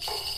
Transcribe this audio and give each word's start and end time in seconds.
you 0.00 0.28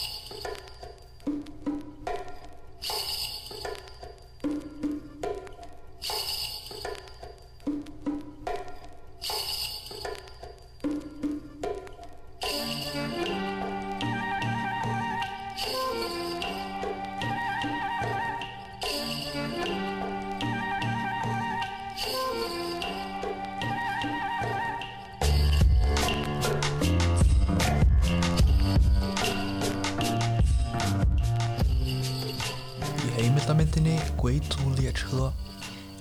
Í 33.51 33.53
heimildamyndinni 33.53 33.97
Guitulierchö 34.15 35.25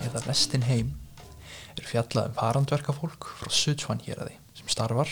eða 0.06 0.20
Vestin 0.28 0.62
heim 0.68 0.92
er 1.74 1.88
fjallað 1.90 2.28
um 2.30 2.36
farandverkafólk 2.38 3.26
frá 3.40 3.50
Sichuan 3.50 4.04
héraði 4.06 4.36
sem 4.54 4.70
starfar 4.70 5.10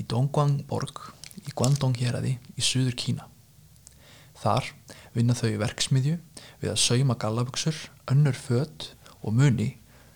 í 0.00 0.06
Dongguang 0.08 0.62
borg 0.70 1.02
í 1.44 1.52
Guangdong 1.52 2.00
héraði 2.00 2.38
í 2.56 2.64
suður 2.64 2.96
Kína. 2.96 3.28
Þar 4.40 4.70
vinna 5.12 5.36
þau 5.36 5.50
í 5.50 5.60
verksmiðju 5.60 6.16
við 6.64 6.72
að 6.72 6.80
sauma 6.86 7.18
gallabuxur, 7.20 7.76
önnur 8.08 8.40
föt 8.40 8.94
og 9.20 9.36
muni 9.36 9.74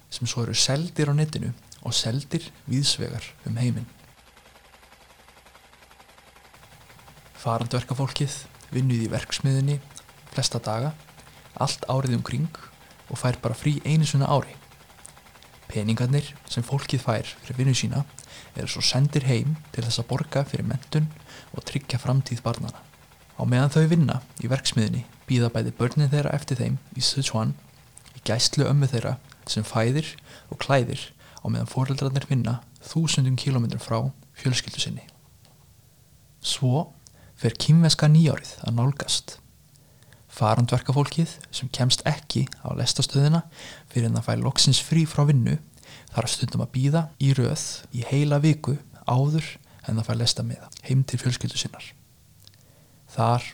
sem 0.09 0.25
svo 0.25 0.47
eru 0.47 0.57
seldir 0.57 1.13
á 1.13 1.15
netinu 1.21 1.53
og 1.85 1.93
seldir 1.93 2.49
víðsvegar 2.65 3.29
um 3.45 3.61
heiminn. 3.61 3.93
Farandverkafólkið 7.45 8.41
vinnuð 8.73 9.05
í 9.05 9.15
verksmiðinni 9.21 9.83
flesta 10.33 10.57
daga, 10.57 10.97
allt 11.63 11.87
árið 11.91 12.19
um 12.19 12.27
kring 12.27 12.61
og 13.09 13.21
fær 13.21 13.39
bara 13.43 13.57
frí 13.59 13.79
einu 13.85 14.07
svona 14.09 14.31
ári. 14.33 14.55
Peningarnir 15.71 16.33
sem 16.51 16.65
fólkið 16.67 17.05
fær 17.07 17.29
fyrir 17.45 17.61
vinnu 17.61 17.75
sína 17.77 18.05
eru 18.57 18.69
svo 18.69 18.83
sendir 18.85 19.25
heim 19.29 19.57
til 19.73 19.85
þess 19.87 20.03
að 20.03 20.09
borga 20.11 20.45
fyrir 20.49 20.69
mentun 20.69 21.09
og 21.57 21.65
tryggja 21.69 22.01
framtíð 22.03 22.43
barnana. 22.45 22.81
Á 23.41 23.43
meðan 23.49 23.73
þau 23.73 23.87
vinna 23.91 24.21
í 24.45 24.51
verksmiðinni 24.53 25.07
býða 25.29 25.53
bæði 25.55 25.75
börnin 25.79 26.11
þeirra 26.13 26.35
eftir 26.37 26.61
þeim 26.61 26.79
í 26.97 27.05
Sichuan 27.05 27.55
í 28.17 28.23
gæstlu 28.29 28.69
ömmu 28.69 28.89
þeirra 28.93 29.17
sem 29.49 29.65
fæðir 29.67 30.15
og 30.53 30.61
klæðir 30.63 31.09
á 31.43 31.47
meðan 31.49 31.71
foreldrarnir 31.71 32.29
vinna 32.29 32.61
þúsundum 32.85 33.39
kilómetrum 33.41 33.83
frá 33.83 33.99
fjölskyldu 34.39 34.83
sinni. 34.83 35.07
Svo 36.43 36.91
fer 37.39 37.57
kýmveska 37.59 38.09
nýjárið 38.11 38.57
að 38.67 38.77
nálgast. 38.79 39.39
Farandverkafólkið 40.33 41.35
sem 41.53 41.69
kemst 41.77 42.05
ekki 42.09 42.47
á 42.65 42.73
lestastöðina 42.77 43.43
fyrir 43.93 44.09
en 44.09 44.17
það 44.17 44.29
fær 44.31 44.41
loksins 44.47 44.81
frí 44.81 45.05
frá 45.09 45.27
vinnu 45.29 45.59
þarf 46.15 46.33
stundum 46.33 46.65
að 46.65 46.73
býða 46.77 47.03
í 47.21 47.33
röð 47.37 47.65
í 47.93 48.05
heila 48.09 48.39
viku 48.41 48.79
áður 49.05 49.45
en 49.85 49.99
það 49.99 50.07
fær 50.09 50.21
lesta 50.23 50.47
með 50.47 50.65
heim 50.89 51.05
til 51.05 51.21
fjölskyldu 51.21 51.61
sinnar. 51.61 51.85
Þar 53.13 53.45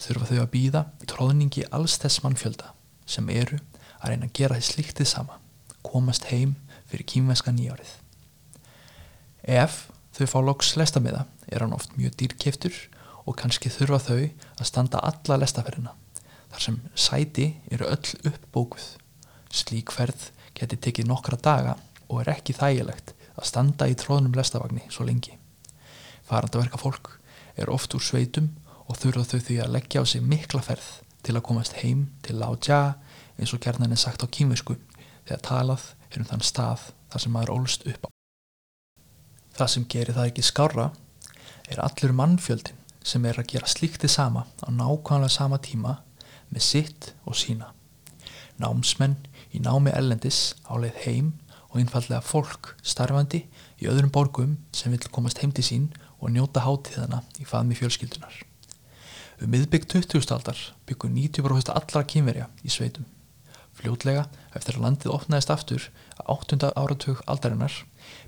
þurfa 0.00 0.30
þau 0.30 0.40
að 0.40 0.52
býða 0.56 0.84
í 1.04 1.10
tróðningi 1.12 1.68
alls 1.68 1.98
þess 2.00 2.22
mannfjölda 2.24 2.72
sem 3.04 3.28
eru 3.28 3.60
að 4.00 4.14
reyna 4.14 4.28
að 4.30 4.36
gera 4.38 4.56
því 4.56 4.68
sliktið 4.70 5.10
sama, 5.12 5.36
komast 5.84 6.30
heim 6.32 6.56
fyrir 6.88 7.08
kýmveska 7.12 7.52
nýjárið. 7.52 7.92
Ef 9.42 9.90
þau 10.16 10.26
fá 10.32 10.38
loks 10.48 10.76
lesta 10.80 11.02
með 11.02 11.20
það 11.20 11.52
er 11.52 11.66
hann 11.66 11.76
oft 11.76 11.98
mjög 11.98 12.16
dýrkeftur 12.22 12.78
og 13.26 13.36
kannski 13.38 13.70
þurfa 13.72 14.00
þau 14.06 14.22
að 14.22 14.68
standa 14.70 15.02
alla 15.04 15.38
lestaferðina 15.42 15.92
þar 16.52 16.64
sem 16.66 16.78
sæti 16.94 17.48
eru 17.72 17.88
öll 17.88 18.30
uppbókuð. 18.30 18.86
Slík 19.52 19.92
ferð 19.92 20.30
geti 20.56 20.76
tekið 20.76 21.08
nokkra 21.08 21.38
daga 21.40 21.76
og 22.08 22.22
er 22.22 22.34
ekki 22.36 22.56
þægilegt 22.56 23.14
að 23.32 23.48
standa 23.48 23.88
í 23.88 23.96
tróðnum 23.98 24.36
lestavagni 24.36 24.84
svo 24.92 25.06
lengi. 25.08 25.38
Farandaverka 26.28 26.80
fólk 26.80 27.16
er 27.56 27.72
oft 27.72 27.94
úr 27.96 28.04
sveitum 28.04 28.52
og 28.86 28.98
þurfa 29.00 29.24
þau 29.32 29.40
því 29.48 29.58
að 29.62 29.74
leggja 29.76 30.02
á 30.02 30.04
sig 30.08 30.24
mikla 30.24 30.62
ferð 30.64 30.88
til 31.24 31.36
að 31.36 31.46
komast 31.48 31.78
heim 31.80 32.08
til 32.24 32.38
Lao 32.40 32.56
Jia 32.58 32.96
eins 33.38 33.52
og 33.54 33.62
gerðan 33.64 33.94
er 33.94 34.00
sagt 34.00 34.24
á 34.24 34.28
kýmvisku 34.28 34.76
þegar 35.28 35.44
talað 35.46 35.86
er 36.10 36.20
um 36.20 36.28
þann 36.28 36.44
stað 36.44 36.90
þar 37.12 37.24
sem 37.24 37.34
maður 37.34 37.54
ólst 37.56 37.86
upp 37.88 38.06
á. 38.06 38.08
Það 39.56 39.72
sem 39.74 39.88
gerir 39.94 40.16
það 40.16 40.30
ekki 40.30 40.46
skára 40.46 40.88
er 41.70 41.82
allur 41.84 42.14
mannfjöldin 42.16 42.80
sem 43.02 43.24
er 43.26 43.40
að 43.40 43.50
gera 43.54 43.70
slíktið 43.70 44.12
sama 44.12 44.46
á 44.62 44.68
nákvæmlega 44.70 45.32
sama 45.32 45.58
tíma 45.62 45.96
með 46.52 46.66
sitt 46.66 47.12
og 47.24 47.38
sína. 47.38 47.72
Námsmenn 48.60 49.16
í 49.52 49.60
námi 49.64 49.92
ellendis 49.96 50.52
áleið 50.68 51.00
heim 51.06 51.32
og 51.72 51.80
einfallega 51.80 52.20
fólk 52.24 52.74
starfandi 52.84 53.46
í 53.80 53.88
öðrum 53.90 54.12
borgum 54.12 54.58
sem 54.76 54.92
vil 54.92 55.10
komast 55.12 55.40
heim 55.42 55.52
til 55.56 55.64
sín 55.66 55.88
og 56.20 56.30
njóta 56.30 56.62
hátíðana 56.66 57.22
í 57.40 57.48
faðmi 57.48 57.76
fjölskyldunar. 57.78 58.34
Um 59.42 59.50
miðbygg 59.50 59.88
20. 59.90 60.28
aldar 60.36 60.58
byggur 60.86 61.10
90% 61.10 61.72
allra 61.74 62.04
kynverja 62.06 62.46
í 62.62 62.70
sveitum. 62.70 63.08
Fljótlega, 63.72 64.26
eftir 64.54 64.76
að 64.76 64.84
landið 64.84 65.14
opnaðist 65.16 65.50
aftur 65.50 65.88
að 66.20 66.28
8. 66.36 66.72
áratug 66.76 67.22
aldarinnar, 67.26 67.74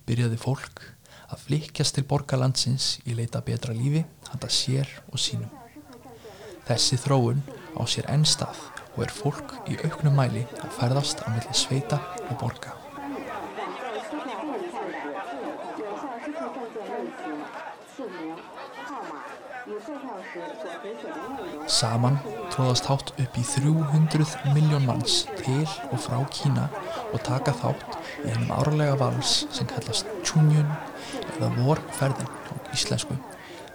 byrjaði 0.09 0.41
fólk 0.41 0.81
að 1.29 1.45
flikjast 1.45 1.99
til 1.99 2.07
borgarlandsins 2.09 2.89
í 3.05 3.15
leita 3.15 3.43
betra 3.45 3.77
lífi, 3.77 4.03
handa 4.31 4.49
sér 4.51 4.89
og 5.13 5.21
sínum. 5.21 5.53
Þessi 6.65 6.97
þróun 6.99 7.45
á 7.79 7.83
sér 7.91 8.09
enn 8.15 8.25
stað 8.29 8.61
og 8.95 9.03
er 9.07 9.13
fólk 9.13 9.59
í 9.71 9.77
auknum 9.83 10.17
mæli 10.19 10.47
að 10.63 10.73
ferðast 10.79 11.25
á 11.27 11.29
milli 11.35 11.55
sveita 11.57 12.01
og 12.29 12.37
borga. 12.41 12.75
Saman 21.67 22.19
tróðast 22.53 22.87
hátt 22.91 23.13
upp 23.17 23.39
í 23.41 23.45
300 23.49 24.53
miljón 24.55 24.85
manns 24.87 25.23
til 25.41 25.65
og 25.91 25.99
frá 26.05 26.19
Kína 26.37 26.67
og 27.11 27.23
taka 27.27 27.55
þátt 27.63 27.97
í 28.25 28.29
hennum 28.29 28.53
árlega 28.59 28.99
vals 29.01 29.37
sem 29.55 29.69
kallast 29.71 30.11
Chunjun 30.27 30.69
eða 31.37 31.51
vorferðin 31.57 32.29
á 32.29 32.55
íslensku 32.77 33.17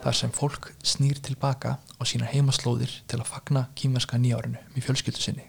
þar 0.04 0.16
sem 0.16 0.32
fólk 0.34 0.72
snýr 0.86 1.20
tilbaka 1.24 1.78
á 1.80 2.04
sína 2.08 2.28
heimaslóðir 2.32 2.92
til 3.08 3.20
að 3.20 3.32
fagna 3.32 3.66
kýmverska 3.76 4.20
nýjárinu 4.22 4.62
með 4.74 4.86
fjölskyldu 4.86 5.24
sinni. 5.24 5.48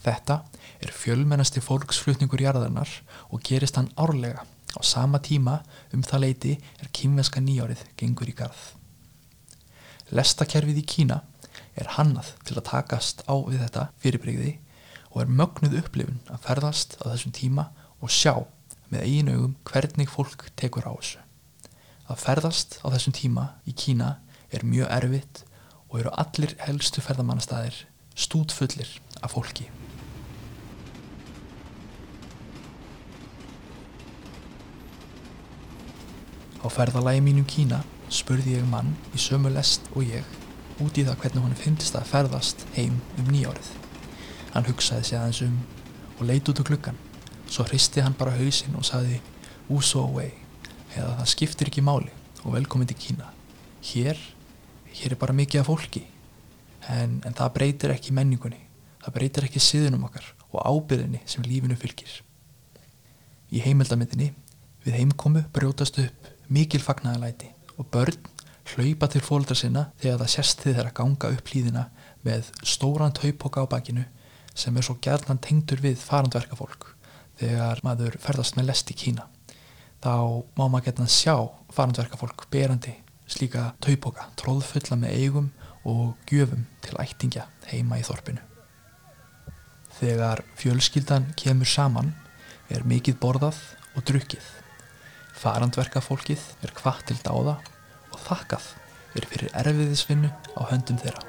Þetta 0.00 0.40
er 0.80 0.94
fjölmennasti 0.96 1.62
fólksflutningur 1.62 2.42
jarðarnar 2.42 2.90
og 3.28 3.44
gerist 3.46 3.76
hann 3.78 3.92
árlega 4.00 4.46
á 4.46 4.80
sama 4.86 5.20
tíma 5.22 5.60
um 5.94 6.02
það 6.02 6.24
leiti 6.24 6.54
er 6.80 6.90
kýmverska 6.96 7.42
nýjárið 7.44 7.84
gengur 8.00 8.30
í 8.30 8.36
garð. 8.38 8.60
Lestakerfið 10.10 10.82
í 10.82 10.86
Kína 10.90 11.20
er 11.78 11.94
hannað 11.96 12.32
til 12.46 12.56
að 12.58 12.66
takast 12.72 13.22
á 13.30 13.34
við 13.46 13.62
þetta 13.62 13.86
fyrirbreyði 14.02 14.54
og 15.10 15.22
er 15.22 15.34
mögnuð 15.40 15.78
upplifun 15.82 16.22
að 16.30 16.42
ferðast 16.46 16.96
á 17.02 17.12
þessum 17.12 17.34
tíma 17.36 17.68
og 18.00 18.10
sjá 18.10 18.34
með 18.90 19.04
eigin 19.06 19.32
augum 19.34 19.56
hvernig 19.68 20.10
fólk 20.10 20.48
tekur 20.58 20.86
á 20.86 20.92
þessu. 20.96 21.29
Að 22.10 22.24
ferðast 22.24 22.80
á 22.82 22.90
þessum 22.90 23.14
tíma 23.14 23.44
í 23.70 23.72
Kína 23.78 24.16
er 24.50 24.64
mjög 24.66 24.88
erfitt 24.90 25.44
og 25.90 26.00
eru 26.00 26.10
allir 26.18 26.56
helstu 26.64 27.02
ferðamannastæðir 27.04 27.84
stútfullir 28.18 28.90
af 29.22 29.36
fólki. 29.36 29.68
Á 36.60 36.66
ferðalagi 36.66 37.22
mínum 37.22 37.46
Kína 37.46 37.84
spurði 38.10 38.58
ég 38.58 38.66
mann 38.66 38.96
í 39.14 39.22
sömu 39.22 39.54
lest 39.54 39.86
og 39.94 40.02
ég 40.10 40.26
út 40.82 40.98
í 40.98 41.06
það 41.06 41.22
hvernig 41.22 41.46
honum 41.46 41.62
finnst 41.62 41.94
að 41.94 42.10
ferðast 42.10 42.66
heim 42.74 42.98
um 43.22 43.30
nýjárið. 43.30 43.70
Hann 44.50 44.66
hugsaði 44.66 45.06
sig 45.06 45.20
aðeins 45.20 45.44
um 45.46 45.62
og 46.18 46.26
leit 46.26 46.50
út 46.50 46.58
á 46.58 46.66
klukkan. 46.66 46.98
Svo 47.46 47.70
hristi 47.70 48.02
hann 48.02 48.18
bara 48.18 48.34
hausinn 48.34 48.74
og 48.74 48.86
saði 48.86 49.22
away 49.70 50.39
eða 50.96 51.16
það 51.20 51.30
skiptir 51.32 51.70
ekki 51.70 51.84
máli 51.84 52.10
og 52.44 52.54
velkomin 52.54 52.88
til 52.88 52.98
Kína. 52.98 53.30
Hér, 53.84 54.18
hér 54.96 55.14
er 55.14 55.20
bara 55.20 55.36
mikið 55.36 55.62
af 55.62 55.70
fólki 55.70 56.04
en, 56.88 57.20
en 57.24 57.36
það 57.36 57.54
breytir 57.56 57.94
ekki 57.94 58.14
menningunni. 58.16 58.60
Það 59.00 59.16
breytir 59.16 59.46
ekki 59.46 59.62
siðunum 59.62 60.08
okkar 60.08 60.26
og 60.50 60.60
ábyrðinni 60.66 61.22
sem 61.30 61.44
lífinu 61.46 61.76
fylgir. 61.78 62.20
Í 63.50 63.62
heimildamindinni 63.64 64.32
við 64.84 64.98
heimkomu 64.98 65.44
brjótast 65.54 65.98
upp 66.02 66.28
mikil 66.50 66.82
fagnaðalæti 66.84 67.50
og 67.78 67.88
börn 67.92 68.18
hlaupa 68.70 69.08
til 69.10 69.22
fólkdra 69.24 69.56
sinna 69.58 69.88
þegar 70.00 70.22
það 70.22 70.32
sérst 70.34 70.64
þið 70.64 70.78
þeirra 70.78 70.94
ganga 70.94 71.30
upp 71.34 71.50
hlýðina 71.52 71.84
með 72.26 72.50
stóran 72.66 73.14
taupoka 73.16 73.64
á 73.64 73.66
bakinu 73.70 74.04
sem 74.54 74.76
er 74.76 74.86
svo 74.86 74.96
gerðan 75.02 75.40
tengdur 75.42 75.80
við 75.82 76.00
farandverka 76.02 76.58
fólk 76.58 76.92
þegar 77.40 77.80
maður 77.86 78.18
ferðast 78.22 78.58
með 78.58 78.70
lest 78.70 78.92
í 78.92 78.98
Kína 78.98 79.26
þá 80.00 80.42
má 80.56 80.64
maður 80.66 80.86
geta 80.88 81.06
sjá 81.10 81.36
farandverka 81.70 82.18
fólk 82.20 82.46
berandi 82.50 82.96
slíka 83.30 83.70
taupoka, 83.82 84.26
tróðfulla 84.38 84.98
með 84.98 85.16
eigum 85.22 85.50
og 85.86 86.16
gjöfum 86.28 86.64
til 86.84 86.96
ættingja 87.00 87.46
heima 87.70 88.00
í 88.00 88.06
þorpinu. 88.06 88.42
Þegar 90.00 90.42
fjölskyldan 90.58 91.30
kemur 91.38 91.68
saman 91.68 92.14
er 92.72 92.86
mikið 92.88 93.18
borðað 93.22 93.58
og 93.94 94.06
drukkið. 94.08 94.46
Farandverka 95.40 96.02
fólkið 96.04 96.42
er 96.64 96.72
hvað 96.76 97.04
til 97.10 97.18
dáða 97.22 97.58
og 98.10 98.18
þakkað 98.26 98.70
er 99.18 99.26
fyrir 99.30 99.54
erfiðisvinnu 99.62 100.30
á 100.30 100.62
höndum 100.70 100.98
þeirra. 101.00 101.22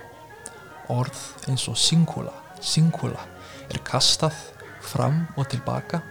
Orð 0.92 1.22
eins 1.48 1.68
og 1.72 1.78
singula, 1.80 2.34
singula 2.62 3.22
er 3.70 3.80
kastað 3.88 4.36
fram 4.82 5.24
og 5.38 5.48
tilbaka 5.54 6.02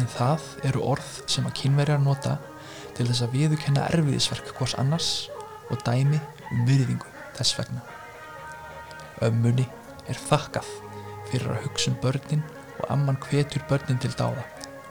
en 0.00 0.08
það 0.08 0.46
eru 0.70 0.84
orð 0.94 1.10
sem 1.30 1.46
að 1.48 1.56
kynverjar 1.60 2.00
nota 2.02 2.38
til 2.96 3.06
þess 3.08 3.24
að 3.26 3.34
viðukenna 3.36 3.88
erfiðisverk 3.92 4.52
hvors 4.56 4.76
annars 4.80 5.10
og 5.70 5.82
dæmi 5.86 6.20
um 6.50 6.64
virðingu 6.68 7.10
þess 7.36 7.58
vegna. 7.58 7.82
Ömmunni 9.24 9.66
er 10.08 10.18
þakkað 10.18 10.68
fyrir 11.30 11.52
að 11.52 11.66
hugsa 11.66 11.92
um 11.92 12.00
börnin 12.02 12.44
og 12.80 12.88
amman 12.92 13.20
hvetur 13.28 13.64
börnin 13.70 14.00
til 14.02 14.12
dáða 14.16 14.46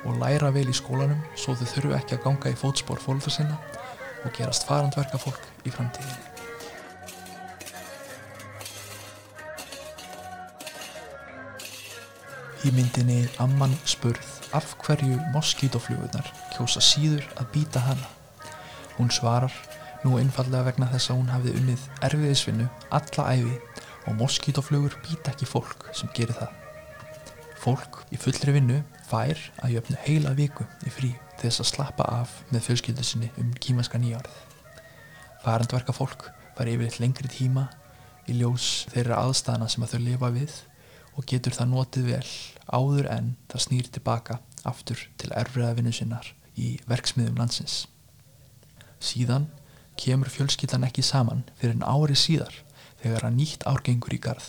og 0.06 0.20
læra 0.22 0.54
vel 0.56 0.70
í 0.70 0.76
skólanum 0.78 1.22
svo 1.36 1.58
þau 1.60 1.68
þurfu 1.74 1.96
ekki 1.98 2.18
að 2.18 2.26
ganga 2.28 2.54
í 2.54 2.60
fótspór 2.60 3.02
fólður 3.04 3.36
sinna 3.36 3.60
og 4.24 4.36
gerast 4.38 4.68
farandverka 4.70 5.20
fólk 5.20 5.42
í 5.66 5.74
framtíðinni. 5.74 6.39
Í 12.68 12.74
myndinni 12.76 13.22
Amman 13.40 13.72
spurð 13.88 14.26
af 14.52 14.74
hverju 14.84 15.16
moskítoflugunar 15.32 16.28
kjósa 16.52 16.82
síður 16.84 17.24
að 17.40 17.54
býta 17.54 17.80
hana. 17.86 18.10
Hún 18.98 19.08
svarar 19.16 19.54
nú 20.04 20.18
einfallega 20.20 20.66
vegna 20.68 20.90
þess 20.92 21.14
að 21.14 21.22
hún 21.22 21.32
hafði 21.32 21.54
unnið 21.56 21.86
erfiðisvinnu 22.10 22.68
alla 22.98 23.28
æfi 23.32 23.56
og 24.10 24.18
moskítoflugur 24.20 24.98
býta 25.06 25.32
ekki 25.32 25.48
fólk 25.48 25.88
sem 25.96 26.12
gerir 26.18 26.36
það. 26.36 26.52
Fólk 27.64 28.02
í 28.12 28.20
fullri 28.20 28.58
vinnu 28.58 28.82
fær 29.08 29.40
að 29.64 29.78
jöfnu 29.78 30.04
heila 30.04 30.36
viku 30.36 30.68
í 30.84 30.92
frí 30.92 31.14
þess 31.40 31.64
að 31.64 31.72
slappa 31.72 32.12
af 32.12 32.34
með 32.52 32.68
fjölskyldu 32.68 33.08
sinni 33.08 33.32
um 33.40 33.54
kímanska 33.56 34.02
nýjarið. 34.04 34.36
Farandverka 35.46 35.96
fólk 35.96 36.28
fær 36.58 36.68
yfirleitt 36.68 37.00
lengri 37.00 37.32
tíma 37.32 37.70
í 38.28 38.36
ljós 38.42 38.90
þeirra 38.92 39.24
aðstæðana 39.24 39.72
sem 39.72 39.88
að 39.88 39.96
þau 39.96 40.04
lifa 40.10 40.34
við 40.36 40.60
og 41.20 41.28
getur 41.28 41.52
það 41.52 41.72
notið 41.74 42.06
vel 42.14 42.28
áður 42.72 43.10
en 43.12 43.34
það 43.52 43.64
snýr 43.66 43.88
tilbaka 43.92 44.40
aftur 44.70 45.02
til 45.20 45.34
erfriða 45.36 45.74
vinnu 45.76 45.92
sinnar 45.96 46.32
í 46.56 46.78
verksmiðum 46.88 47.40
landsins. 47.40 47.82
Síðan 49.04 49.50
kemur 50.00 50.32
fjölskyldan 50.32 50.88
ekki 50.88 51.04
saman 51.04 51.44
fyrir 51.60 51.76
en 51.76 51.84
ári 51.84 52.16
síðar 52.16 52.56
þegar 53.02 53.28
að 53.28 53.36
nýtt 53.36 53.66
árgengur 53.68 54.16
í 54.16 54.22
garð. 54.24 54.48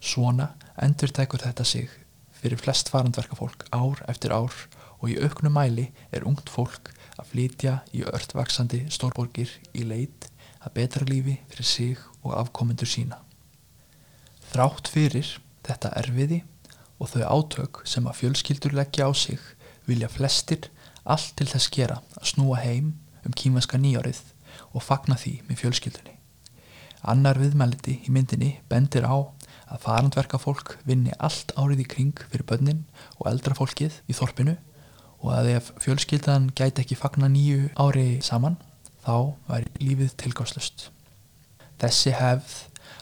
Svona 0.00 0.54
endur 0.80 1.12
tekur 1.12 1.44
þetta 1.44 1.66
sig 1.68 1.92
fyrir 2.40 2.60
flest 2.60 2.88
farandverka 2.88 3.36
fólk 3.36 3.66
ár 3.76 4.00
eftir 4.08 4.32
ár 4.32 4.54
og 5.00 5.12
í 5.12 5.18
auknum 5.20 5.56
mæli 5.56 5.90
er 6.12 6.24
ungt 6.28 6.48
fólk 6.52 6.92
að 7.20 7.34
flytja 7.34 7.74
í 7.92 8.04
öllvaksandi 8.08 8.86
stórborgir 8.92 9.52
í 9.76 9.84
leit 9.84 10.30
að 10.64 10.74
betra 10.76 11.08
lífi 11.08 11.36
fyrir 11.52 11.68
sig 11.68 12.00
og 12.24 12.36
afkomendur 12.36 12.88
sína. 12.88 13.20
Þrátt 14.50 14.88
fyrir 14.92 15.36
þetta 15.70 15.94
erfiði 16.02 16.42
og 17.00 17.14
þau 17.14 17.22
átök 17.24 17.80
sem 17.88 18.06
að 18.06 18.18
fjölskyldur 18.20 18.76
leggja 18.76 19.08
á 19.08 19.12
sig 19.16 19.40
vilja 19.88 20.10
flestir 20.12 20.68
allt 21.04 21.32
til 21.38 21.48
þess 21.48 21.72
gera 21.72 22.00
að 22.18 22.28
snúa 22.34 22.60
heim 22.60 22.92
um 23.24 23.34
kímanska 23.36 23.80
nýjárið 23.80 24.20
og 24.74 24.84
fagna 24.84 25.16
því 25.18 25.40
með 25.48 25.62
fjölskyldunni. 25.62 26.16
Annar 27.00 27.40
viðmæliti 27.40 28.00
í 28.04 28.12
myndinni 28.12 28.50
bendir 28.68 29.06
á 29.08 29.16
að 29.70 29.84
farandverka 29.86 30.40
fólk 30.42 30.74
vinni 30.84 31.14
allt 31.18 31.54
árið 31.56 31.84
í 31.84 31.88
kring 31.94 32.24
fyrir 32.28 32.46
börnin 32.46 32.82
og 33.18 33.30
eldra 33.30 33.56
fólkið 33.56 34.02
í 34.10 34.16
þorpinu 34.16 34.56
og 35.20 35.30
að 35.36 35.52
ef 35.56 35.70
fjölskyldan 35.80 36.50
gæti 36.56 36.84
ekki 36.84 36.98
fagna 36.98 37.30
nýju 37.32 37.70
ári 37.80 38.20
saman 38.24 38.58
þá 39.04 39.36
væri 39.48 39.72
lífið 39.80 40.16
tilgáslust. 40.20 40.90
Þessi 41.80 42.12
hefð 42.12 42.58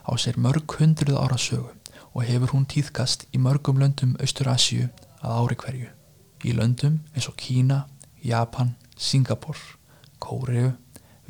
á 0.06 0.12
sér 0.14 0.38
mörg 0.38 0.78
hundruð 0.78 1.18
ára 1.18 1.38
sögu 1.40 1.77
og 2.18 2.24
hefur 2.26 2.50
hún 2.50 2.64
tíðkast 2.66 3.28
í 3.30 3.38
mörgum 3.38 3.78
löndum 3.78 4.16
Austur-Asju 4.18 4.88
að 5.22 5.34
ári 5.38 5.56
hverju. 5.60 5.90
Í 6.42 6.54
löndum 6.56 6.96
eins 7.14 7.28
og 7.30 7.36
Kína, 7.38 7.84
Japan, 8.26 8.72
Singapur, 8.98 9.60
Kóreu, 10.18 10.72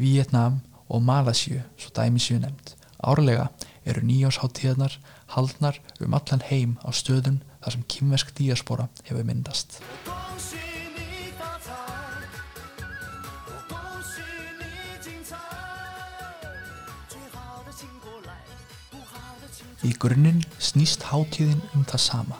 Vietnam 0.00 0.62
og 0.88 1.04
Malasju, 1.04 1.60
svo 1.76 1.92
dæmi 1.92 2.22
séu 2.24 2.40
nefnd. 2.40 2.72
Árlega 3.04 3.50
eru 3.84 4.00
nýjársháttíðarnar 4.00 4.96
haldnar 5.36 5.76
um 6.00 6.16
allan 6.16 6.46
heim 6.48 6.78
á 6.80 6.88
stöðum 6.88 7.42
þar 7.60 7.76
sem 7.76 7.84
kymversk 7.84 8.32
díaspora 8.40 8.88
hefur 9.04 9.28
myndast. 9.28 9.82
Í 19.86 19.92
grunninn 19.94 20.40
snýst 20.58 21.04
hátíðin 21.06 21.60
um 21.76 21.84
það 21.86 22.00
sama, 22.02 22.36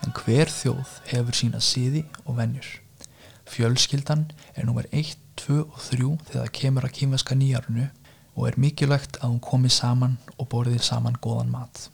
en 0.00 0.14
hver 0.16 0.48
þjóð 0.48 0.92
hefur 1.10 1.36
sína 1.36 1.58
siði 1.60 2.06
og 2.24 2.38
vennjur. 2.38 2.68
Fjölskyldan 3.52 4.22
er 4.54 4.64
nummer 4.64 4.88
1, 4.88 5.10
2 5.42 5.58
og 5.66 5.76
3 5.76 6.06
þegar 6.30 6.46
það 6.46 6.54
kemur 6.56 6.86
að 6.88 6.94
kýmveska 6.96 7.36
nýjarunu 7.36 7.90
og 8.32 8.46
er 8.48 8.56
mikilvægt 8.64 9.18
að 9.20 9.34
hún 9.34 9.42
komi 9.44 9.68
saman 9.68 10.16
og 10.38 10.48
borðir 10.54 10.80
saman 10.80 11.20
góðan 11.20 11.52
mat. 11.52 11.90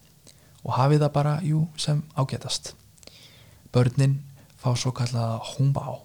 Og 0.63 0.79
hafi 0.79 1.01
það 1.03 1.13
bara, 1.19 1.35
jú, 1.43 1.65
sem 1.75 2.05
ágetast. 2.15 2.77
Börnin 3.75 4.21
fá 4.55 4.71
svo 4.79 4.95
kallaða 4.95 5.43
hómbá 5.51 5.99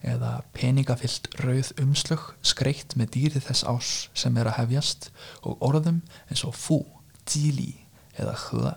eða 0.00 0.38
peningafyllt 0.56 1.28
rauð 1.44 1.74
umslög 1.84 2.32
skreitt 2.40 2.96
með 2.96 3.12
dýrið 3.18 3.50
þess 3.50 3.68
ás 3.68 3.92
sem 4.16 4.40
er 4.40 4.48
að 4.48 4.62
hefjast 4.62 5.12
og 5.44 5.60
orðum 5.60 6.00
eins 6.30 6.48
og 6.48 6.56
fú, 6.56 6.80
díli 7.28 7.81
eða 8.18 8.34
hða 8.46 8.72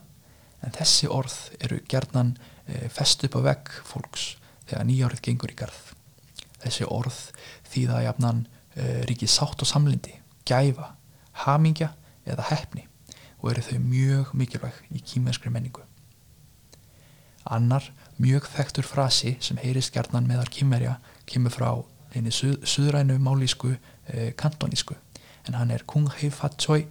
en 0.65 0.73
þessi 0.75 1.09
orð 1.11 1.35
eru 1.63 1.79
gerðnan 1.91 2.35
e, 2.65 2.87
fest 2.89 3.23
upp 3.27 3.37
á 3.37 3.41
vegg 3.51 3.71
fólks 3.85 4.35
þegar 4.65 4.87
nýjárið 4.89 5.23
gengur 5.27 5.53
í 5.53 5.57
garð. 5.59 5.81
Þessi 6.63 6.87
orð 6.89 7.19
þýða 7.69 8.03
jafnan 8.07 8.45
e, 8.73 9.03
ríkið 9.09 9.31
sátt 9.31 9.61
og 9.61 9.69
samlindi 9.69 10.15
gæfa, 10.47 10.93
hamingja 11.45 11.91
eða 12.25 12.49
hefni 12.51 12.87
og 13.41 13.51
eru 13.51 13.65
þau 13.65 13.79
mjög 13.83 14.31
mikilvæg 14.37 14.79
í 14.89 15.03
kýmverskri 15.05 15.51
menningu. 15.53 15.83
Annar 17.45 17.91
mjög 18.17 18.47
þekktur 18.49 18.87
frasi 18.89 19.35
sem 19.43 19.59
heyrist 19.61 19.93
gerðnan 19.93 20.25
meðar 20.29 20.49
kýmverja 20.49 20.95
kemur 21.29 21.53
frá 21.53 21.69
eini 22.15 22.31
suð, 22.33 22.63
suðrænu 22.65 23.19
málísku 23.21 23.75
e, 23.75 24.31
kantonísku 24.39 24.95
en 25.45 25.57
hann 25.59 25.73
er 25.73 25.83
kung 25.85 26.07
hei 26.17 26.31
fatsoi 26.33 26.85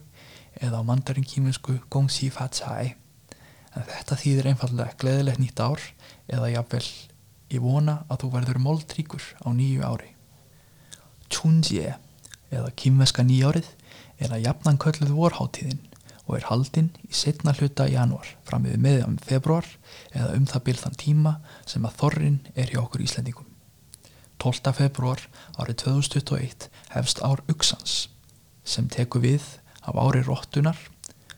eða 0.60 0.82
á 0.82 0.86
mandarin 0.86 1.26
kýminsku 1.26 1.78
gong 1.90 2.10
si 2.12 2.30
fa 2.30 2.48
tsai 2.52 2.94
en 3.74 3.86
þetta 3.88 4.18
þýðir 4.20 4.50
einfallega 4.52 4.98
gleðilegt 5.00 5.42
nýtt 5.42 5.62
ár 5.62 5.82
eða 6.30 6.52
jáfnvel 6.54 6.84
ég 7.54 7.62
vona 7.62 8.00
að 8.08 8.24
þú 8.24 8.30
verður 8.34 8.60
moldríkur 8.66 9.24
á 9.42 9.48
nýju 9.54 9.86
ári 9.86 10.12
Chunjie 11.32 11.96
eða 12.54 12.70
kýmveska 12.78 13.24
nýjárið 13.26 13.70
er 14.22 14.34
að 14.34 14.44
jafnan 14.46 14.78
kölluð 14.78 15.16
vorháttíðin 15.16 15.82
og 16.24 16.38
er 16.38 16.46
haldinn 16.48 16.92
í 17.04 17.12
setna 17.16 17.52
hluta 17.56 17.86
januar 17.90 18.30
fram 18.48 18.64
yfir 18.68 18.80
meðan 18.80 19.18
februar 19.20 19.66
eða 20.12 20.36
um 20.38 20.46
það 20.48 20.64
byrð 20.68 20.84
þann 20.84 21.00
tíma 21.02 21.34
sem 21.68 21.84
að 21.84 21.98
þorrin 22.00 22.38
er 22.54 22.70
hjá 22.70 22.80
okkur 22.84 23.04
Íslendingum 23.04 23.50
12. 24.42 24.72
februar 24.78 25.20
árið 25.58 25.82
2021 25.84 26.68
hefst 26.94 27.20
ár 27.26 27.42
Uxans 27.50 28.08
sem 28.64 28.88
teku 28.88 29.20
við 29.24 29.44
af 29.84 29.96
ári 30.00 30.22
róttunar 30.24 30.78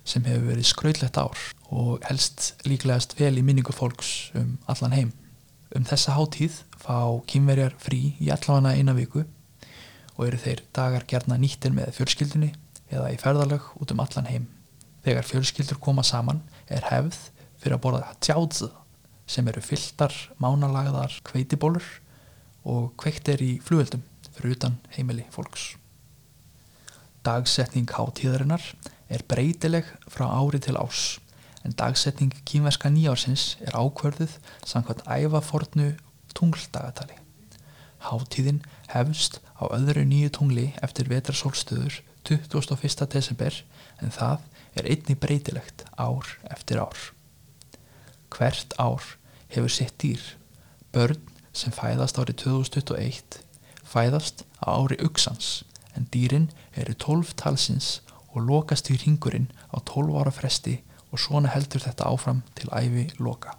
sem 0.07 0.25
hefur 0.27 0.51
verið 0.53 0.69
skrautlegt 0.71 1.19
ár 1.19 1.39
og 1.75 2.05
helst 2.07 2.55
líklegast 2.67 3.17
vel 3.19 3.35
í 3.39 3.45
minningu 3.45 3.75
fólks 3.75 4.31
um 4.39 4.57
allan 4.71 4.95
heim. 4.95 5.13
Um 5.75 5.87
þessa 5.87 6.15
háttíð 6.15 6.61
fá 6.79 6.99
kynverjar 7.27 7.75
frí 7.83 8.15
í 8.23 8.31
allavega 8.31 8.77
eina 8.79 8.95
viku 8.95 9.25
og 10.17 10.27
eru 10.29 10.39
þeir 10.41 10.63
dagar 10.77 11.07
gerna 11.11 11.39
nýttir 11.41 11.75
með 11.75 11.97
fjölskyldunni 11.99 12.53
eða 12.91 13.11
í 13.13 13.19
ferðalög 13.21 13.73
út 13.83 13.93
um 13.93 14.03
allan 14.05 14.31
heim. 14.31 14.47
Þegar 15.07 15.27
fjölskyldur 15.27 15.79
koma 15.83 16.03
saman 16.07 16.43
er 16.67 16.87
hefð 16.91 17.19
fyrir 17.63 17.77
að 17.77 17.83
borða 17.85 18.15
tjáðs 18.23 18.65
sem 19.27 19.47
eru 19.51 19.63
fylltar, 19.63 20.15
mánalagðar 20.39 21.19
kveitibólur 21.27 21.87
og 22.67 22.93
kveikt 22.99 23.31
er 23.35 23.43
í 23.43 23.57
flugöldum 23.63 24.07
fyrir 24.37 24.55
utan 24.55 24.79
heimili 24.95 25.27
fólks. 25.35 25.75
Dagsetning 27.27 27.91
hátíðarinnar 27.91 28.63
er 29.11 29.25
breytileg 29.27 29.89
frá 30.07 30.29
ári 30.31 30.61
til 30.63 30.77
ás 30.79 31.17
en 31.67 31.75
dagsetning 31.75 32.31
kýmverska 32.47 32.87
nýjársins 32.95 33.57
er 33.67 33.75
ákverðuð 33.75 34.37
samkvæmt 34.63 35.03
ævafornu 35.11 35.89
tungldagatali. 36.39 37.19
Hátíðin 38.07 38.63
hefst 38.95 39.41
á 39.59 39.67
öðru 39.75 40.07
nýju 40.07 40.31
tungli 40.39 40.69
eftir 40.87 41.11
vetrarsólstöður 41.11 41.99
21. 42.31 43.11
desember 43.11 43.59
en 43.99 44.15
það 44.15 44.47
er 44.79 44.91
einni 44.95 45.19
breytilegt 45.19 45.83
ár 45.99 46.31
eftir 46.47 46.79
ár. 46.79 47.01
Hvert 48.31 48.79
ár 48.79 49.03
hefur 49.51 49.73
sitt 49.73 49.99
dýr. 49.99 50.23
Börn 50.95 51.19
sem 51.51 51.75
fæðast 51.75 52.23
árið 52.23 52.45
2021 52.47 53.41
fæðast 53.83 54.47
á 54.63 54.79
ári 54.79 55.03
uksans 55.03 55.65
en 55.97 56.09
dýrin 56.13 56.51
eru 56.77 56.95
12 56.95 57.35
talsins 57.41 58.01
og 58.33 58.45
lokast 58.45 58.91
í 58.93 58.99
ringurinn 59.01 59.49
á 59.73 59.81
12 59.81 60.19
ára 60.21 60.33
fresti 60.35 60.81
og 61.11 61.23
svona 61.23 61.53
heldur 61.55 61.83
þetta 61.83 62.09
áfram 62.11 62.43
til 62.59 62.69
æfi 62.71 63.09
loka. 63.19 63.57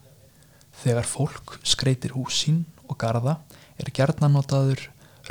Þegar 0.77 1.09
fólk 1.09 1.57
skreitir 1.65 2.13
hús 2.13 2.43
sín 2.43 2.65
og 2.87 2.99
garda 3.01 3.39
er 3.81 3.89
gerðna 3.93 4.29
notaður 4.29 4.89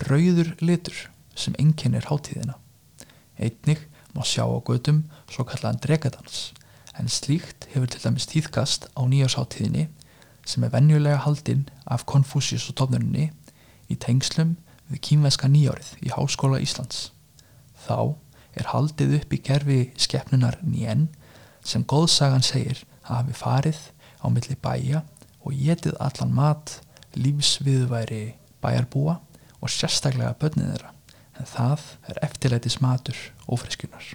rauður 0.09 0.55
litur 0.61 1.07
sem 1.39 1.55
enginnir 1.63 2.09
hátíðina. 2.11 2.57
Einnig 3.39 3.87
má 4.17 4.25
sjá 4.25 4.45
á 4.49 4.59
gödum 4.65 5.05
svo 5.31 5.45
kallaðan 5.47 5.83
dregadans 5.85 6.51
en 6.97 7.11
slíkt 7.13 7.69
hefur 7.73 7.91
til 7.93 8.03
dæmis 8.03 8.27
tíðkast 8.31 8.89
á 8.97 9.01
nýjársháttíðinni 9.05 9.87
sem 10.49 10.65
er 10.65 10.73
venjulega 10.73 11.21
haldinn 11.27 11.67
af 11.85 12.07
Konfúsius 12.09 12.69
og 12.71 12.79
tofnurinni 12.81 13.31
í 13.93 13.97
tengslum 14.01 14.57
við 14.91 15.03
kýmveska 15.09 15.51
nýjárið 15.51 15.93
í 16.07 16.13
Háskóla 16.15 16.61
Íslands. 16.63 17.11
Þá 17.87 18.15
er 18.57 18.71
haldið 18.73 19.19
upp 19.21 19.35
í 19.35 19.43
gerfi 19.45 19.81
skeppnunar 20.01 20.59
nýjen 20.65 21.09
sem 21.67 21.85
góðsagan 21.85 22.45
segir 22.47 22.85
að 23.05 23.15
hafi 23.21 23.39
farið 23.41 23.81
á 24.23 24.27
milli 24.33 24.57
bæja 24.63 25.03
og 25.47 25.55
getið 25.55 25.99
allan 26.03 26.35
mat, 26.35 26.81
lífsviðværi 27.15 28.37
bæjarbúa 28.63 29.19
og 29.61 29.73
sérstaklega 29.73 30.35
börnið 30.41 30.73
þeirra 30.75 30.93
en 31.37 31.49
það 31.51 31.83
er 32.11 32.23
eftirleitis 32.25 32.79
matur 32.81 33.19
ófreskunar. 33.47 34.15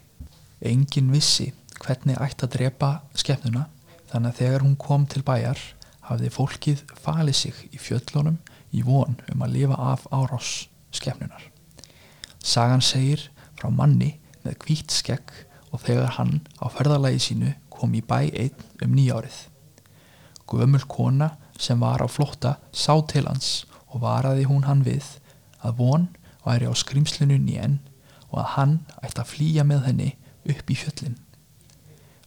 Engin 0.61 1.11
vissi 1.13 1.51
hvernig 1.81 2.19
ætti 2.21 2.47
að 2.47 2.55
drepa 2.57 2.91
skefnuna 3.17 3.67
þannig 4.11 4.31
að 4.31 4.39
þegar 4.41 4.65
hún 4.65 4.77
kom 4.79 5.05
til 5.09 5.23
bæjar 5.25 5.61
hafði 6.09 6.31
fólkið 6.33 6.83
falið 7.01 7.37
sig 7.37 7.61
í 7.71 7.79
fjöllunum 7.81 8.39
í 8.71 8.83
von 8.87 9.17
um 9.31 9.43
að 9.45 9.55
lifa 9.55 9.77
af 9.93 10.07
árás 10.11 10.51
skefnunar. 10.95 11.43
Sagan 12.43 12.81
segir 12.81 13.27
frá 13.59 13.69
manni 13.69 14.15
með 14.45 14.57
kvítt 14.63 14.93
skegg 14.95 15.31
og 15.71 15.83
þegar 15.85 16.17
hann 16.17 16.39
á 16.59 16.67
ferðarlægi 16.71 17.21
sínu 17.27 17.53
kom 17.71 17.93
í 17.95 18.01
bæ 18.01 18.31
einn 18.31 18.65
um 18.83 18.95
nýjárið. 18.95 19.37
Gömul 20.49 20.83
kona 20.87 21.35
sem 21.59 21.79
var 21.79 22.03
á 22.03 22.07
flotta 22.09 22.57
sá 22.73 22.97
til 23.07 23.27
hans 23.27 23.65
og 23.91 24.01
varaði 24.03 24.47
hún 24.49 24.65
hann 24.67 24.83
við 24.87 25.17
að 25.61 25.77
von 25.77 26.09
væri 26.45 26.67
á 26.67 26.73
skrimslinu 26.75 27.37
nýjen 27.37 27.79
og 28.31 28.41
að 28.41 28.51
hann 28.55 28.75
ætti 29.03 29.21
að 29.21 29.31
flýja 29.35 29.67
með 29.67 29.85
henni 29.87 30.09
upp 30.49 30.71
í 30.71 30.79
fjöllin. 30.79 31.19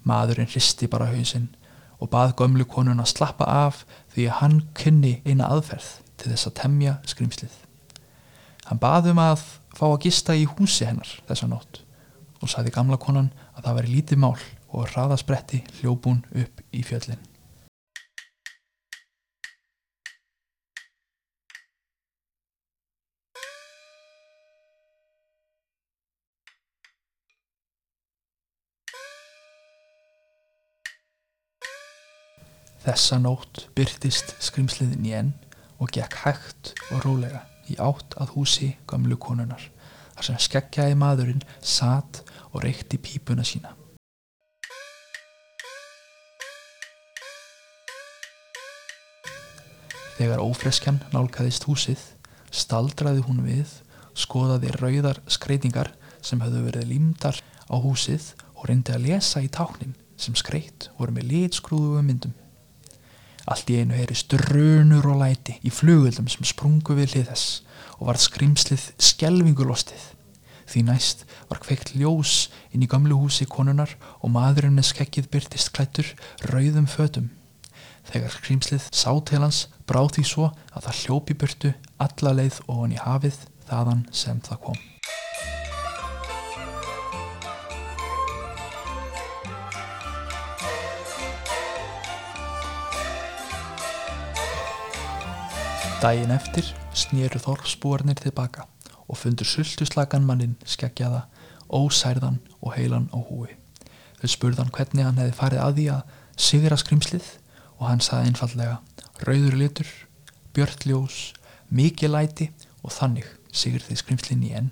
Maðurinn 0.04 0.50
hristi 0.52 0.88
bara 0.88 1.10
hausinn 1.10 1.50
og 1.98 2.10
bað 2.12 2.36
gömlu 2.38 2.66
konun 2.68 3.00
að 3.00 3.12
slappa 3.14 3.48
af 3.48 3.84
því 4.14 4.28
að 4.28 4.40
hann 4.40 4.58
kynni 4.76 5.14
eina 5.24 5.48
aðferð 5.50 6.03
til 6.24 6.32
þess 6.32 6.48
að 6.48 6.56
temja 6.62 6.96
skrimslið. 7.08 7.56
Hann 8.64 8.80
baðum 8.80 9.20
að 9.20 9.42
fá 9.76 9.84
að 9.90 10.00
gista 10.06 10.36
í 10.36 10.46
húsi 10.48 10.86
hennar 10.88 11.10
þessa 11.28 11.50
nótt 11.50 11.82
og 12.40 12.48
sagði 12.48 12.72
gamla 12.72 12.96
konan 13.00 13.28
að 13.52 13.66
það 13.66 13.78
veri 13.80 13.94
lítið 13.98 14.24
mál 14.24 14.38
og 14.72 14.88
hraðaspretti 14.88 15.60
hljóbún 15.82 16.24
upp 16.32 16.64
í 16.72 16.82
fjöllin. 16.86 17.20
Þessa 32.84 33.16
nótt 33.16 33.62
byrtist 33.76 34.34
skrimsliðin 34.44 35.06
í 35.08 35.12
enn 35.16 35.30
og 35.78 35.92
gekk 35.94 36.18
hægt 36.24 36.74
og 36.90 37.04
rólega 37.04 37.44
í 37.70 37.78
átt 37.80 38.16
að 38.20 38.34
húsi 38.36 38.74
gamlu 38.90 39.16
konunar 39.20 39.62
þar 40.14 40.28
sem 40.28 40.42
skeggjaði 40.46 40.98
maðurinn 40.98 41.46
satt 41.60 42.22
og 42.52 42.62
reykti 42.64 43.00
pípuna 43.02 43.46
sína. 43.46 43.72
Þegar 50.14 50.44
ófreskjan 50.44 51.00
nálgæðist 51.10 51.66
húsið 51.66 52.02
staldraði 52.54 53.24
hún 53.26 53.42
við, 53.42 53.66
skoðaði 54.14 54.70
rauðar 54.78 55.18
skreitingar 55.26 55.90
sem 56.22 56.38
höfðu 56.44 56.62
verið 56.68 56.86
límdar 56.92 57.40
á 57.66 57.74
húsið 57.82 58.30
og 58.54 58.68
reyndi 58.70 58.94
að 58.94 59.08
lesa 59.08 59.42
í 59.42 59.50
táknin 59.50 59.96
sem 60.14 60.36
skreitt 60.38 60.88
voru 61.00 61.16
með 61.16 61.32
litskrúðu 61.32 61.98
um 61.98 62.06
myndum. 62.06 62.36
Allt 63.44 63.68
í 63.68 63.76
einu 63.82 63.96
heyri 63.98 64.16
strönur 64.16 65.04
og 65.12 65.20
læti 65.20 65.58
í 65.60 65.72
flugöldum 65.72 66.30
sem 66.32 66.46
sprungu 66.48 66.96
við 66.96 67.14
hlið 67.14 67.30
þess 67.32 67.62
og 67.98 68.08
var 68.08 68.20
skrimslið 68.20 68.86
skelvingulostið. 69.10 70.04
Því 70.64 70.82
næst 70.88 71.26
var 71.50 71.60
kveikt 71.60 71.92
ljós 71.98 72.48
inn 72.72 72.84
í 72.86 72.88
gamlu 72.88 73.18
húsi 73.20 73.44
konunar 73.48 73.92
og 74.20 74.32
maðurinn 74.32 74.76
með 74.78 74.88
skekkið 74.94 75.28
byrtist 75.34 75.74
klættur 75.76 76.14
rauðum 76.48 76.88
fötum. 76.88 77.28
Þegar 78.08 78.36
skrimslið 78.38 78.88
sá 78.92 79.12
til 79.28 79.44
hans 79.44 79.66
bráð 79.88 80.16
því 80.16 80.26
svo 80.30 80.50
að 80.72 80.88
það 80.88 81.04
hljópi 81.04 81.38
burtu 81.44 81.76
alla 82.00 82.36
leið 82.40 82.64
ofan 82.64 82.96
í 82.96 83.00
hafið 83.04 83.44
þaðan 83.68 84.04
sem 84.12 84.40
það 84.44 84.66
kom. 84.68 84.82
Dægin 96.04 96.34
eftir 96.34 96.66
snýru 96.92 97.38
þorpsbúarnir 97.40 98.18
tilbaka 98.20 98.66
og 99.08 99.16
fundur 99.16 99.48
sultuslagan 99.48 100.26
mannin 100.28 100.50
skeggjaða, 100.68 101.22
ósærðan 101.72 102.42
og 102.60 102.74
heilan 102.74 103.06
á 103.08 103.24
húi. 103.24 103.54
Þau 104.20 104.28
spurðan 104.28 104.72
hvernig 104.76 105.06
hann 105.06 105.16
hefði 105.16 105.36
farið 105.38 105.62
að 105.64 105.78
því 105.78 105.86
að 105.94 106.10
sigra 106.46 106.76
skrimslið 106.82 107.30
og 107.78 107.86
hann 107.88 108.04
saði 108.04 108.28
einfallega 108.28 108.74
rauður 109.24 109.56
litur, 109.62 109.88
björnljós, 110.52 111.22
mikið 111.72 112.12
læti 112.12 112.50
og 112.82 112.92
þannig 112.92 113.30
sigur 113.48 113.86
þið 113.86 114.00
skrimslinn 114.02 114.44
í 114.44 114.52
enn. 114.60 114.68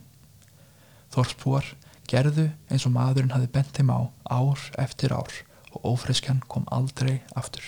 Þorpsbúar 1.17 1.71
gerðu 2.12 2.51
eins 2.69 2.85
og 2.85 2.93
maðurinn 2.99 3.33
hafi 3.33 3.49
bent 3.57 3.73
þeim 3.73 3.89
á 3.89 4.05
ár 4.29 4.69
eftir 4.85 5.17
ár 5.17 5.33
og 5.73 5.95
ófreskjan 5.95 6.45
kom 6.45 6.69
aldrei 6.69 7.23
aftur. 7.33 7.65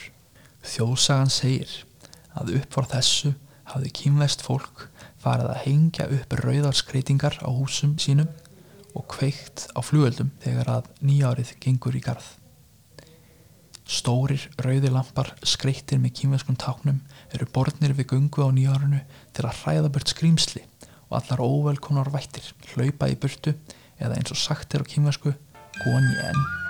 Þjóðsagan 0.61 1.33
segir 1.33 1.73
að 2.37 2.59
upp 2.61 2.77
var 2.77 2.93
þessu 2.93 3.33
hafði 3.73 3.91
kýmvest 3.99 4.45
fólk 4.45 4.89
farið 5.23 5.51
að 5.51 5.61
hengja 5.65 6.09
upp 6.19 6.37
rauðarskreitingar 6.41 7.39
á 7.41 7.49
húsum 7.49 7.97
sínum 8.03 8.31
og 8.95 9.07
kveikt 9.11 9.67
á 9.75 9.81
flugöldum 9.83 10.33
þegar 10.45 10.71
að 10.79 10.91
nýjárið 11.03 11.55
gengur 11.63 11.97
í 11.99 12.03
garð. 12.05 12.27
Stórir 13.85 14.47
rauði 14.65 14.89
lampar 14.93 15.35
skreittir 15.45 16.01
með 16.01 16.15
kýmveskum 16.21 16.57
táknum 16.61 17.03
eru 17.37 17.49
borðnir 17.53 17.93
við 17.99 18.15
gungu 18.15 18.47
á 18.47 18.49
nýjárunu 18.55 19.03
til 19.37 19.45
að 19.45 19.61
hræða 19.61 19.93
burt 19.93 20.15
skrýmsli 20.15 20.65
og 21.11 21.19
allar 21.21 21.45
óvelkonar 21.45 22.13
vættir 22.15 22.55
hlaupa 22.73 23.13
í 23.13 23.21
burtu 23.21 23.57
eða 24.01 24.17
eins 24.17 24.33
og 24.33 24.41
sagt 24.41 24.75
er 24.75 24.87
á 24.87 24.89
kýmvesku 24.89 25.37
góni 25.85 26.21
enn. 26.31 26.64